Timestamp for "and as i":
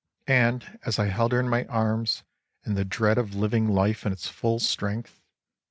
0.25-1.09